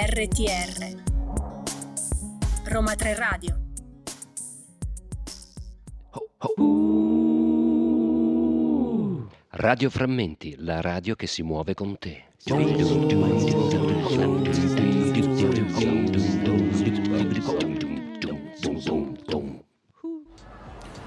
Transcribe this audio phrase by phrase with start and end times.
[0.00, 0.94] RTR
[2.66, 3.58] Roma 3 Radio
[9.50, 12.26] Radio Frammenti, la radio che si muove con te.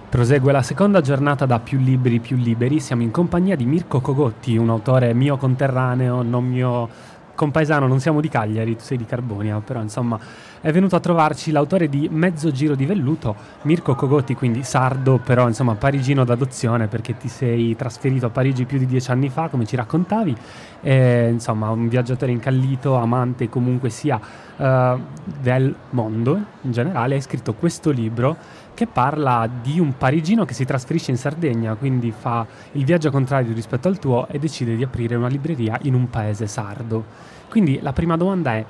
[0.09, 2.81] Prosegue la seconda giornata da Più Libri Più Liberi.
[2.81, 8.21] Siamo in compagnia di Mirko Cogotti, un autore mio conterraneo, non mio compaesano, non siamo
[8.21, 10.19] di Cagliari, tu sei di Carbonia, però insomma
[10.61, 15.47] è venuto a trovarci l'autore di Mezzo Giro di Velluto, Mirko Cogotti, quindi sardo, però
[15.47, 19.65] insomma parigino d'adozione perché ti sei trasferito a Parigi più di dieci anni fa, come
[19.65, 20.35] ci raccontavi,
[20.81, 24.19] e, insomma un viaggiatore incallito, amante comunque sia
[24.55, 24.99] uh,
[25.41, 28.37] del mondo in generale, hai scritto questo libro
[28.75, 33.53] che parla di un parigino che si trasferisce in Sardegna, quindi fa il viaggio contrario
[33.53, 37.39] rispetto al tuo e decide di aprire una libreria in un paese sardo.
[37.49, 38.65] Quindi la prima domanda è,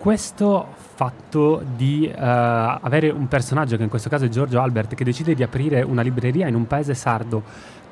[0.00, 5.04] questo fatto di uh, avere un personaggio, che in questo caso è Giorgio Albert, che
[5.04, 7.42] decide di aprire una libreria in un paese sardo,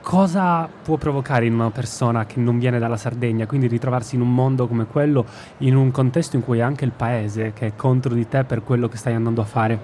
[0.00, 4.32] cosa può provocare in una persona che non viene dalla Sardegna, quindi ritrovarsi in un
[4.32, 5.26] mondo come quello,
[5.58, 8.64] in un contesto in cui è anche il paese che è contro di te per
[8.64, 9.78] quello che stai andando a fare?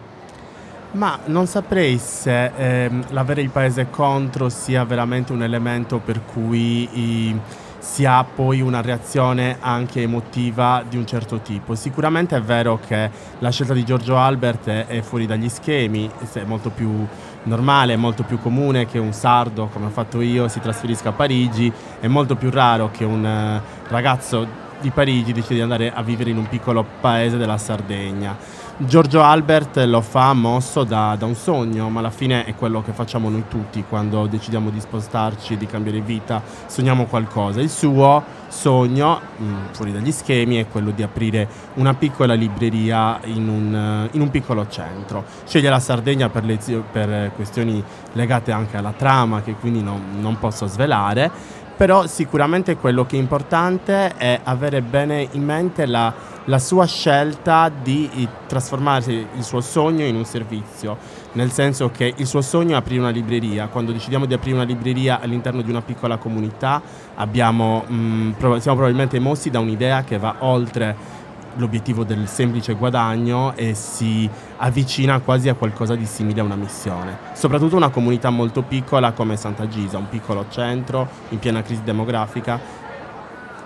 [0.92, 6.88] Ma non saprei se ehm, l'avere il paese contro sia veramente un elemento per cui...
[6.90, 7.40] I
[7.84, 11.74] si ha poi una reazione anche emotiva di un certo tipo.
[11.74, 16.70] Sicuramente è vero che la scelta di Giorgio Albert è, fuori dagli schemi, è molto
[16.70, 17.06] più
[17.42, 21.12] normale, è molto più comune che un sardo, come ho fatto io, si trasferisca a
[21.12, 26.02] Parigi, è molto più raro che un eh, ragazzo di Parigi decide di andare a
[26.02, 28.34] vivere in un piccolo paese della Sardegna.
[28.76, 32.90] Giorgio Albert lo fa mosso da, da, un sogno, ma alla fine è quello che
[32.90, 37.60] facciamo noi tutti quando decidiamo di spostarci, di cambiare vita, sogniamo qualcosa.
[37.60, 43.20] Il suo sogno, mh, mm, fuori dagli schemi, è quello di aprire una piccola libreria
[43.26, 45.24] in un, in un piccolo centro.
[45.44, 46.58] Sceglie la Sardegna per, le,
[46.90, 47.80] per, questioni
[48.14, 51.30] legate anche alla trama, che quindi non, non posso svelare,
[51.76, 57.70] però sicuramente quello che è importante è avere bene in mente la la sua scelta
[57.70, 60.96] di trasformare il suo sogno in un servizio,
[61.32, 63.68] nel senso che il suo sogno è aprire una libreria.
[63.68, 66.82] Quando decidiamo di aprire una libreria all'interno di una piccola comunità
[67.14, 71.22] abbiamo, mh, mm, siamo probabilmente mossi da un'idea che va oltre
[71.56, 77.16] l'obiettivo del semplice guadagno e si avvicina quasi a qualcosa di simile a una missione.
[77.32, 82.82] Soprattutto una comunità molto piccola come Santa Gisa, un piccolo centro in piena crisi demografica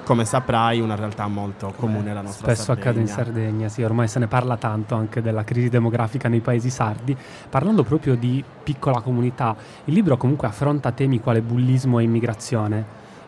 [0.09, 2.89] come saprai, una realtà molto comune alla nostra Spesso Sardegna.
[2.89, 6.71] accade in Sardegna, sì, ormai se ne parla tanto anche della crisi demografica nei paesi
[6.71, 7.15] sardi.
[7.51, 9.55] Parlando proprio di piccola comunità,
[9.85, 12.85] il libro comunque affronta temi quale bullismo e immigrazione.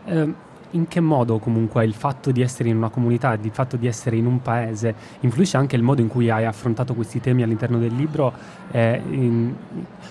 [0.07, 0.35] Eh,
[0.73, 4.17] in che modo comunque il fatto di essere in una comunità, il fatto di essere
[4.17, 7.95] in un paese, influisce anche il modo in cui hai affrontato questi temi all'interno del
[7.95, 8.33] libro?
[8.71, 9.55] Eh, in,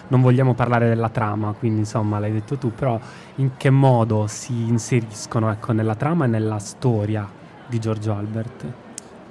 [0.07, 2.99] non vogliamo parlare della trama, quindi insomma l'hai detto tu, però
[3.35, 7.27] in che modo si inseriscono ecco, nella trama e nella storia
[7.67, 8.65] di Giorgio Albert?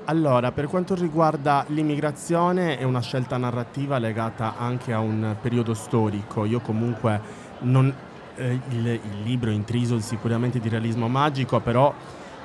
[0.04, 6.46] Allora, per quanto riguarda l'immigrazione è una scelta narrativa legata anche a un periodo storico.
[6.46, 7.20] Io comunque
[7.60, 7.92] non,
[8.38, 11.92] eh, il, il, libro intriso sicuramente di realismo magico, però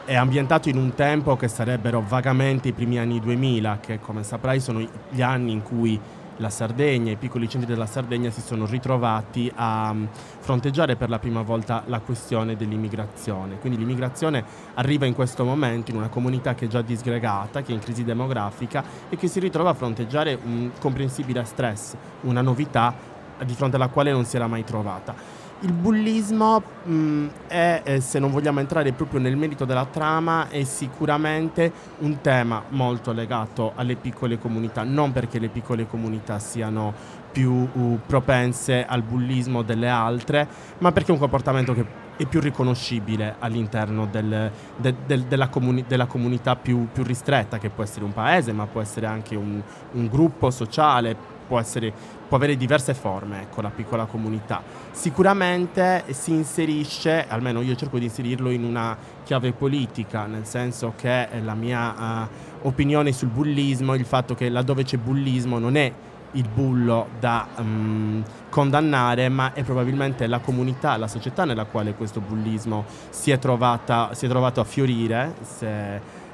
[0.05, 4.59] è ambientato in un tempo che sarebbero vagamente i primi anni 2000, che come saprai
[4.59, 5.99] sono gli anni in cui
[6.37, 10.05] la Sardegna, i piccoli centri della Sardegna si sono ritrovati a mm,
[10.39, 13.59] fronteggiare per la prima volta la questione dell'immigrazione.
[13.59, 14.43] Quindi l'immigrazione
[14.73, 18.03] arriva in questo momento in una comunità che è già disgregata, che è in crisi
[18.03, 23.11] demografica e che si ritrova a fronteggiare un comprensibile stress, una novità
[23.45, 25.41] di fronte alla quale non si era mai trovata.
[25.63, 30.49] Il bullismo mh, mm, è, eh, se non vogliamo entrare proprio nel merito della trama,
[30.49, 36.93] è sicuramente un tema molto legato alle piccole comunità, non perché le piccole comunità siano
[37.31, 40.45] più uh, propense al bullismo delle altre,
[40.79, 41.85] ma perché è un comportamento che
[42.17, 47.69] è più riconoscibile all'interno del, de, de, della, comuni- della, comunità più, più, ristretta, che
[47.69, 49.61] può essere un paese, ma può essere anche un,
[49.93, 51.15] un gruppo sociale,
[51.45, 51.91] può, essere,
[52.27, 54.61] può avere diverse forme, ecco, la piccola comunità.
[54.91, 61.27] Sicuramente si inserisce, almeno io cerco di inserirlo in una chiave politica, nel senso che
[61.43, 65.91] la mia uh, opinione sul bullismo, il fatto che laddove c'è bullismo non è
[66.33, 72.19] il bullo da um, condannare, ma è probabilmente la comunità, la società nella quale questo
[72.19, 75.67] bullismo si è, trovata, si è trovato a fiorire, se,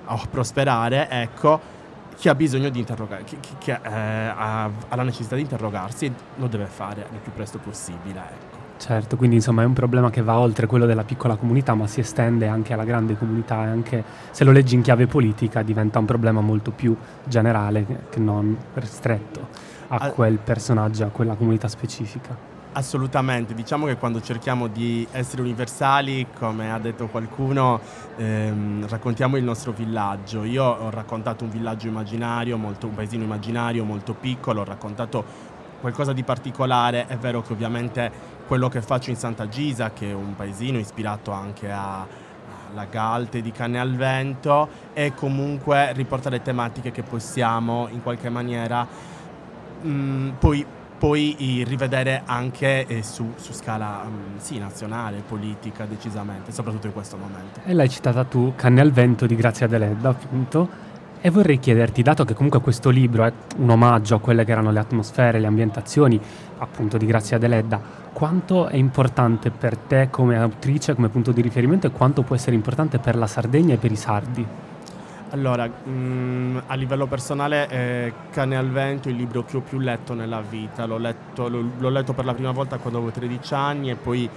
[0.06, 1.78] a prosperare, ecco,
[2.20, 6.48] chi ha bisogno di interrogare, chi, chi, eh, ha, ha, la necessità di interrogarsi lo
[6.48, 8.20] deve fare il più presto possibile.
[8.20, 8.58] Ecco.
[8.76, 12.02] Certo, quindi insomma è un problema che va oltre quello della piccola comunità, ma si
[12.02, 16.06] estende anche alla grande comunità e anche se lo leggi in chiave politica diventa un
[16.06, 16.94] problema molto più
[17.24, 19.48] generale che non ristretto
[19.88, 22.59] a quel personaggio, a quella comunità specifica.
[22.72, 27.80] Assolutamente, diciamo che quando cerchiamo di essere universali, come ha detto qualcuno,
[28.16, 30.44] ehm, raccontiamo il nostro villaggio.
[30.44, 35.26] Io ho raccontato un villaggio immaginario, molto, un paesino immaginario molto piccolo, ho raccontato
[35.82, 37.08] qualcosa di particolare.
[37.08, 38.12] È vero che ovviamente
[38.46, 42.06] quello che faccio in Santa Gisa, che è un paesino ispirato anche a,
[42.70, 48.86] alla Galte di Canne al Vento, è comunque riportare tematiche che possiamo in qualche maniera
[49.82, 50.66] mh, mm, poi
[51.00, 57.16] poi rivedere anche eh, su, su, scala um, sì, nazionale, politica, decisamente, soprattutto in questo
[57.16, 57.62] momento.
[57.66, 60.88] E l'hai citata tu, Canne al vento di Grazia Deledda, appunto.
[61.22, 64.72] E vorrei chiederti, dato che comunque questo libro è un omaggio a quelle che erano
[64.72, 66.20] le atmosfere, le ambientazioni,
[66.60, 67.82] appunto di Grazia Deledda,
[68.14, 72.56] quanto è importante per te come autrice, come punto di riferimento e quanto può essere
[72.56, 74.46] importante per la Sardegna e per i sardi?
[75.32, 79.78] Allora, mh, mm, a livello personale è Cane al vento il libro che ho più
[79.78, 80.86] letto nella vita.
[80.86, 84.28] L'ho letto, l'ho, l'ho letto per la prima volta quando avevo 13 anni e poi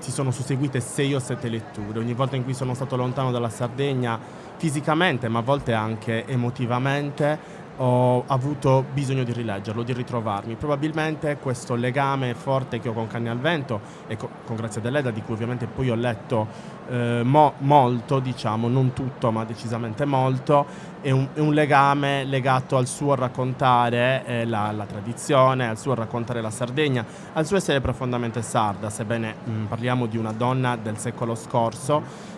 [0.00, 1.98] si sono susseguite 6 o 7 letture.
[1.98, 4.18] Ogni volta in cui sono stato lontano dalla Sardegna,
[4.56, 7.38] fisicamente, ma a volte anche emotivamente,
[7.76, 10.56] ho avuto bisogno di rileggerlo, di ritrovarmi.
[10.56, 15.10] Probabilmente questo legame forte che ho con Canne al Vento e con, con Grazia Dell'Eda,
[15.10, 16.46] di cui ovviamente poi ho letto
[16.88, 20.66] eh, mo, molto, diciamo, non tutto, ma decisamente molto,
[21.00, 25.94] è un, è un legame legato al suo raccontare eh, la, la, tradizione, al suo
[25.94, 30.76] raccontare la Sardegna, al suo essere profondamente sarda, sebbene mh, mm, parliamo di una donna
[30.76, 32.30] del secolo scorso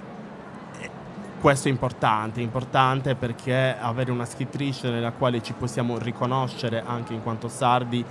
[1.45, 7.23] questo è importante, importante perché avere una scrittrice nella quale ci possiamo riconoscere anche in
[7.23, 8.03] quanto sardi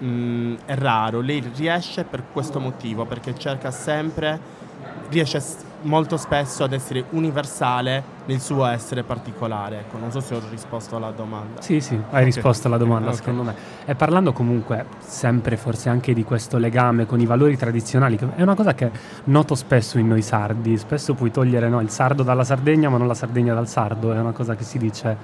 [0.00, 1.22] mh, mm, è raro.
[1.22, 4.38] Lei riesce per questo motivo, perché cerca sempre,
[5.08, 5.40] riesce
[5.84, 9.80] molto spesso ad essere universale nel suo essere particolare.
[9.80, 11.60] Ecco, non so se ho risposto alla domanda.
[11.60, 12.24] Sì, sì, hai okay.
[12.24, 13.18] risposto alla domanda okay.
[13.18, 13.54] secondo me.
[13.84, 18.42] E parlando comunque sempre forse anche di questo legame con i valori tradizionali, che è
[18.42, 18.90] una cosa che
[19.24, 23.06] noto spesso in noi sardi, spesso puoi togliere no, il sardo dalla Sardegna ma non
[23.06, 25.16] la Sardegna dal sardo, è una cosa che si dice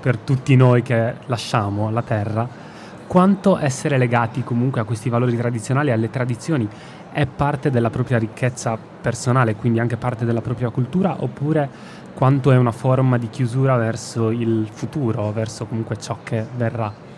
[0.00, 2.70] per tutti noi che lasciamo la terra.
[3.06, 6.66] Quanto essere legati comunque a questi valori tradizionali, alle tradizioni,
[7.12, 11.68] è parte della propria ricchezza personale, quindi anche parte della propria cultura, oppure
[12.14, 17.10] quanto è una forma di chiusura verso il futuro, verso comunque ciò che verrà?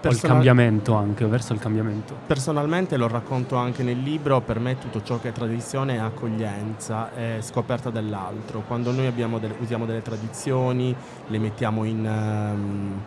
[0.00, 0.36] Personal...
[0.38, 2.16] Il cambiamento anche, verso il cambiamento.
[2.26, 7.12] Personalmente lo racconto anche nel libro, per me tutto ciò che è tradizione è accoglienza,
[7.12, 8.62] è scoperta dell'altro.
[8.66, 10.94] Quando noi delle, usiamo delle tradizioni,
[11.26, 12.04] le mettiamo in...
[12.06, 13.02] Um,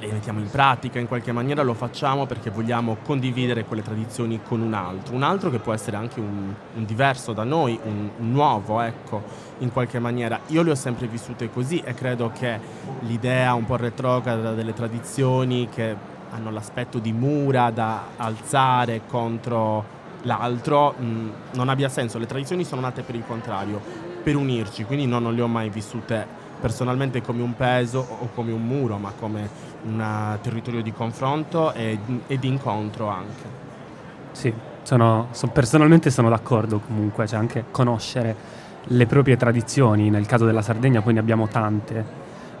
[0.00, 4.60] le mettiamo in pratica, in qualche maniera lo facciamo perché vogliamo condividere quelle tradizioni con
[4.60, 8.30] un altro, un altro che può essere anche un, un diverso da noi, un, un,
[8.30, 9.22] nuovo, ecco,
[9.58, 10.40] in qualche maniera.
[10.48, 12.58] Io le ho sempre vissute così e credo che
[13.00, 20.92] l'idea un po' retrograda delle tradizioni che hanno l'aspetto di mura da alzare contro l'altro
[20.92, 23.80] mh, non abbia senso, le tradizioni sono nate per il contrario,
[24.22, 28.52] per unirci, quindi no, non le ho mai vissute personalmente come un peso o come
[28.52, 29.48] un muro, ma come
[29.84, 33.66] un territorio di confronto e, e di incontro anche.
[34.32, 34.52] Sì,
[34.82, 38.56] sono, so, personalmente sono d'accordo comunque, cioè anche conoscere
[38.90, 42.04] le proprie tradizioni, nel caso della Sardegna poi ne abbiamo tante,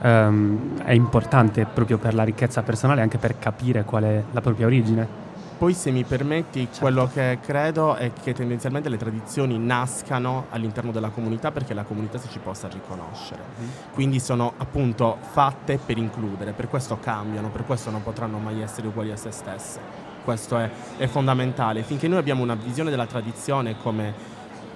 [0.02, 4.66] um, è importante proprio per la ricchezza personale, anche per capire qual è la propria
[4.66, 5.26] origine.
[5.58, 6.78] Poi se mi permetti, certo.
[6.78, 12.16] quello che credo è che tendenzialmente le tradizioni nascano all'interno della comunità perché la comunità
[12.16, 13.42] si ci possa riconoscere.
[13.60, 13.66] Mm.
[13.92, 18.86] Quindi sono appunto fatte per includere, per questo cambiano, per questo non potranno mai essere
[18.86, 19.80] uguali a se stesse.
[20.22, 21.82] Questo è, è fondamentale.
[21.82, 24.14] Finché noi abbiamo una visione della tradizione come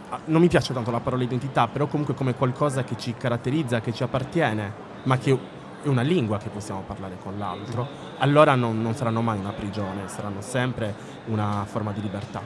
[0.08, 3.80] ah, non mi piace tanto la parola identità, però comunque come qualcosa che ci caratterizza,
[3.80, 4.72] che ci appartiene,
[5.04, 5.38] ma che
[5.82, 7.86] è una lingua che possiamo parlare con l'altro,
[8.18, 10.94] allora non, non saranno mai una prigione, saranno sempre
[11.26, 12.40] una forma di libertà.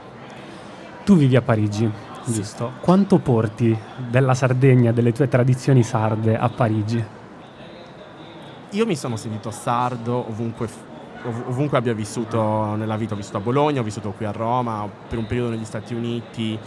[1.05, 1.91] Tu vivi a Parigi,
[2.23, 2.33] sì.
[2.33, 2.73] giusto?
[2.81, 3.79] Quanto porti
[4.09, 7.05] della Sardegna, delle tue tradizioni sarde a Parigi?
[8.71, 10.69] Io mi sono sentito sardo ovunque,
[11.25, 14.89] ov- ovunque abbia vissuto nella vita, ho vissuto a Bologna, ho vissuto qui a Roma,
[15.09, 16.59] per un periodo negli Stati Uniti,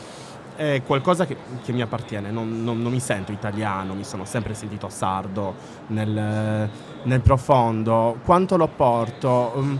[0.59, 4.53] è qualcosa che, che mi appartiene, non, non, non, mi sento italiano, mi sono sempre
[4.53, 5.55] sentito sardo
[5.87, 6.69] nel,
[7.03, 8.17] nel profondo.
[8.25, 9.53] Quanto lo porto?
[9.55, 9.79] Um,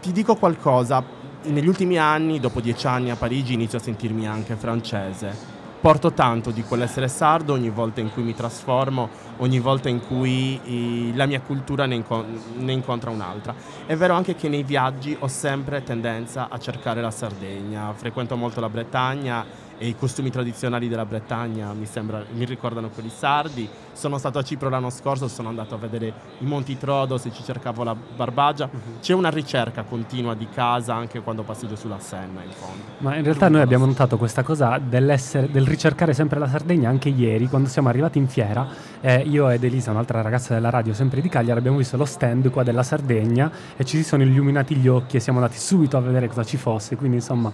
[0.00, 1.02] ti dico qualcosa,
[1.42, 5.60] negli ultimi anni, dopo dieci anni a Parigi, inizio a sentirmi anche francese.
[5.80, 10.60] porto tanto di quell'essere sardo ogni volta in cui mi trasformo, ogni volta in cui
[10.62, 12.24] i, la mia cultura ne, inco-
[12.58, 13.52] ne, incontra un'altra.
[13.84, 18.60] È vero anche che nei viaggi ho sempre tendenza a cercare la Sardegna, frequento molto
[18.60, 23.68] la Bretagna e i costumi tradizionali della Bretagna mi, sembra, mi ricordano quelli sardi.
[23.92, 27.42] Sono stato a Cipro l'anno scorso, sono andato a vedere i Monti Trodos e ci
[27.42, 28.68] cercavo la Barbagia.
[28.70, 29.00] Uh-huh.
[29.00, 32.82] C'è una ricerca continua di casa anche quando passeggio sulla Senna, in fondo.
[32.98, 35.18] Ma in realtà noi abbiamo notato questa cosa del
[35.66, 38.68] ricercare sempre la Sardegna anche ieri, quando siamo arrivati in fiera.
[39.00, 42.50] Eh, io ed Elisa, un'altra ragazza della radio, sempre di Cagliari, abbiamo visto lo stand
[42.50, 46.00] qua della Sardegna e ci si sono illuminati gli occhi e siamo andati subito a
[46.00, 46.94] vedere cosa ci fosse.
[46.94, 47.52] Quindi insomma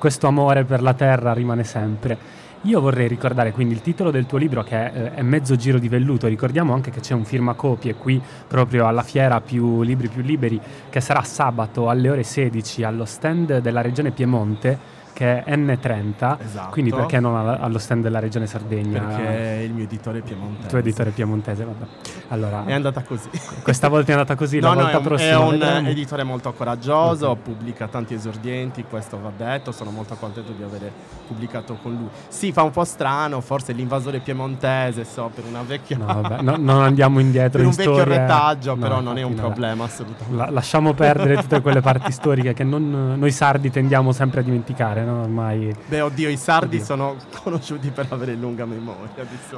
[0.00, 2.16] questo amore per la terra rimane sempre.
[2.62, 5.88] Io vorrei ricordare quindi il titolo del tuo libro che è, è Mezzo Giro di
[5.88, 10.58] Velluto, ricordiamo anche che c'è un firmacopie qui proprio alla fiera più libri più liberi
[10.88, 14.78] che sarà sabato alle ore 16 allo stand della regione Piemonte
[15.12, 16.70] che è N30, esatto.
[16.70, 19.00] quindi perché non allo stand della regione Sardegna?
[19.00, 20.62] Perché è il mio editore piemontese.
[20.62, 21.84] Il tuo editore piemontese, vabbè.
[22.28, 23.28] Allora, è andata così.
[23.62, 25.30] Questa volta è andata così, no, la volta no, è, prossima.
[25.30, 25.88] È un vedremo.
[25.88, 27.42] editore molto coraggioso, okay.
[27.42, 30.90] pubblica tanti esordienti, questo va detto, sono molto contento di aver
[31.26, 32.08] pubblicato con lui.
[32.28, 35.96] Sì, fa un po' strano, forse l'invasore piemontese, so, per una vecchia...
[35.96, 38.18] No, vabbè, no, non andiamo indietro Per in un vecchio storia.
[38.18, 40.36] retaggio, no, però non è un problema assolutamente.
[40.36, 44.99] La, lasciamo perdere tutte quelle parti storiche che non, noi sardi tendiamo sempre a dimenticare,
[45.04, 45.22] no?
[45.22, 45.74] Ormai...
[45.86, 46.84] Beh, oddio, i sardi oddio.
[46.84, 49.08] sono conosciuti per avere lunga memoria.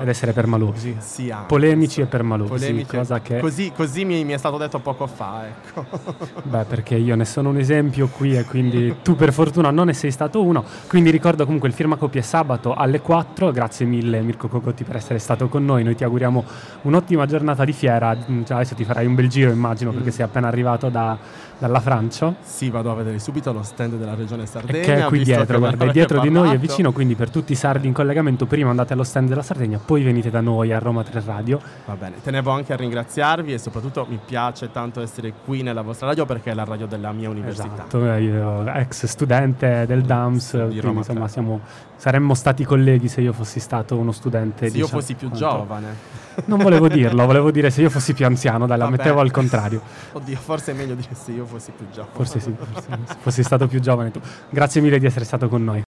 [0.01, 0.97] Ed essere permalosi.
[0.99, 2.51] Sì, anche, Polemici e permalosi.
[2.51, 3.21] Polemici.
[3.23, 3.39] Che...
[3.39, 5.85] Così, così mi, mi, è stato detto poco fa, ecco.
[6.43, 9.95] Beh, perché io ne sono un esempio qui e quindi tu per fortuna non ne
[9.95, 10.65] sei stato uno.
[10.87, 13.51] Quindi ricordo comunque il firmacopie sabato alle 4.
[13.51, 15.83] Grazie mille Mirko Cocotti per essere stato con noi.
[15.83, 16.45] Noi ti auguriamo
[16.83, 18.17] un'ottima giornata di fiera.
[18.17, 20.13] Cioè, adesso ti farai un bel giro immagino perché mm.
[20.13, 21.17] sei appena arrivato da,
[21.59, 22.35] dalla Francia.
[22.43, 24.85] Sì, vado a vedere subito lo stand della regione Sardegna.
[24.85, 27.55] Che è qui dietro, guarda, è dietro di noi e vicino, quindi per tutti i
[27.55, 31.03] sardi in collegamento prima andate allo stand della Sardegna, poi venite da noi a Roma
[31.03, 31.61] 3 Radio.
[31.87, 36.09] Va bene, tenevo anche a ringraziarvi e soprattutto mi piace tanto essere qui nella vostra
[36.09, 37.73] radio perché è la radio della mia università.
[37.73, 41.61] Esatto, io ex studente del DAMS, di quindi insomma siamo,
[41.97, 44.67] saremmo stati colleghi se io fossi stato uno studente.
[44.67, 45.47] Se diciamo, io fossi più quanto...
[45.47, 46.21] giovane.
[46.47, 48.97] Non volevo dirlo, volevo dire se io fossi più anziano, dai, la Vabbè.
[48.97, 49.83] mettevo al contrario.
[50.12, 52.15] Oddio, forse è meglio dire se io fossi più giovane.
[52.15, 54.21] Forse sì, forse, se fossi stato più giovane tu.
[54.51, 55.83] Grazie mille di essere stato con noi.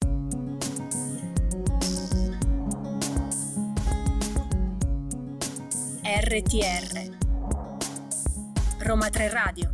[6.27, 7.13] RTR
[8.79, 9.74] Roma 3 Radio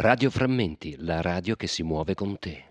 [0.00, 2.68] Radio Frammenti, la radio che si muove con te.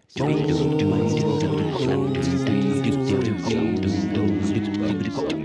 [5.11, 5.38] Oh.